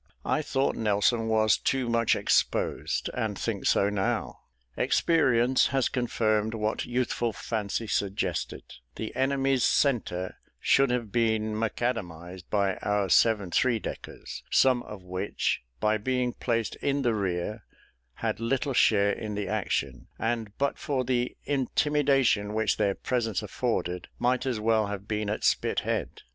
[0.25, 4.39] I thought Nelson was too much exposed, and think so now.
[4.75, 8.63] Experience has confirmed what youthful fancy suggested;
[8.95, 15.61] the enemy's centre should have been macadamized by our seven three deckers, some of which,
[15.79, 17.63] by being placed in the rear,
[18.15, 24.07] had little share in the action; and but for the intimidation which their presence afforded,
[24.17, 26.23] might as well have been at Spithead.